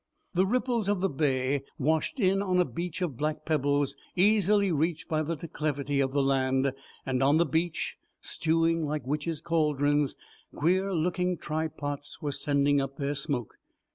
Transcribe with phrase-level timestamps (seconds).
[0.33, 5.07] The ripples of the bay washed in on a beach of black pebbles easily reached
[5.07, 6.73] by the declivity of the land
[7.05, 10.15] and on the beach, stewing like witches' cauldrons,
[10.55, 13.59] queer looking try pots were sending up their smoke.